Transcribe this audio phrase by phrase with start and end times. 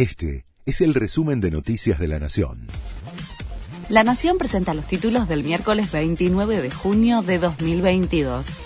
[0.00, 2.68] Este es el resumen de Noticias de la Nación.
[3.90, 8.62] La Nación presenta los títulos del miércoles 29 de junio de 2022.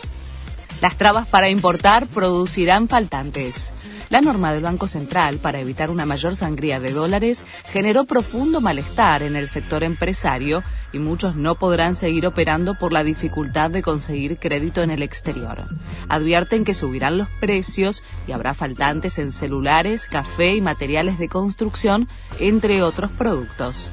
[0.81, 3.73] Las trabas para importar producirán faltantes.
[4.14, 9.25] La norma del Banco Central para evitar una mayor sangría de dólares generó profundo malestar
[9.25, 10.62] en el sector empresario
[10.93, 15.64] y muchos no podrán seguir operando por la dificultad de conseguir crédito en el exterior.
[16.08, 22.08] Advierten que subirán los precios y habrá faltantes en celulares, café y materiales de construcción,
[22.39, 23.90] entre otros productos.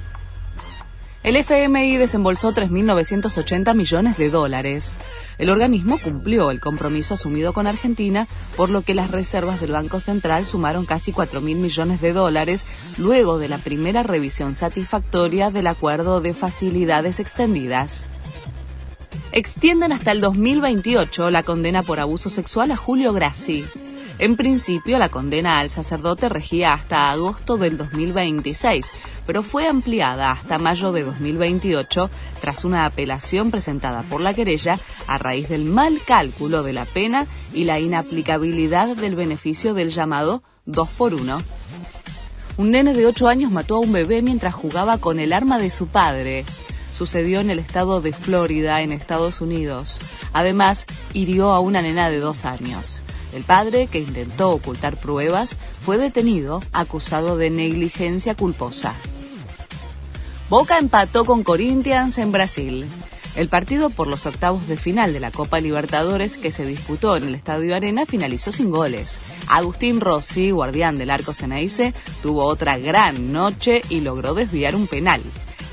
[1.24, 5.00] El FMI desembolsó 3.980 millones de dólares.
[5.38, 10.00] El organismo cumplió el compromiso asumido con Argentina, por lo que las reservas del Banco
[10.00, 12.66] Central sumaron casi 4.000 millones de dólares
[12.98, 18.08] luego de la primera revisión satisfactoria del acuerdo de facilidades extendidas.
[19.32, 23.64] Extienden hasta el 2028 la condena por abuso sexual a Julio Grassi.
[24.22, 28.86] En principio, la condena al sacerdote regía hasta agosto del 2026,
[29.26, 32.08] pero fue ampliada hasta mayo de 2028
[32.40, 37.26] tras una apelación presentada por la querella a raíz del mal cálculo de la pena
[37.52, 41.42] y la inaplicabilidad del beneficio del llamado 2 por 1.
[42.58, 45.72] Un nene de 8 años mató a un bebé mientras jugaba con el arma de
[45.72, 46.46] su padre.
[46.96, 50.00] Sucedió en el estado de Florida, en Estados Unidos.
[50.32, 53.02] Además, hirió a una nena de 2 años.
[53.34, 58.94] El padre, que intentó ocultar pruebas, fue detenido acusado de negligencia culposa.
[60.50, 62.86] Boca empató con Corinthians en Brasil.
[63.36, 67.24] El partido por los octavos de final de la Copa Libertadores que se disputó en
[67.24, 69.20] el Estadio Arena finalizó sin goles.
[69.48, 75.22] Agustín Rossi, guardián del arco Ceneice, tuvo otra gran noche y logró desviar un penal.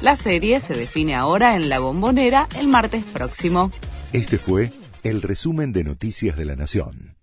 [0.01, 3.73] La serie se define ahora en la bombonera el martes próximo.
[4.13, 4.71] Este fue
[5.03, 7.18] el resumen de Noticias de la Nación.